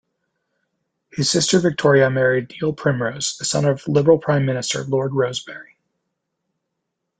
[1.11, 5.77] His sister Victoria married Neil Primrose, the son of Liberal Prime Minister Lord Rosebery.